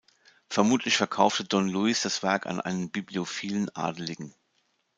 Vermutlich 0.49 0.97
verkaufte 0.97 1.43
Don 1.43 1.69
Luis 1.69 2.01
das 2.01 2.23
Werk 2.23 2.47
an 2.47 2.59
einen 2.59 2.89
bibliophilen 2.89 3.69
Adeligen. 3.75 4.33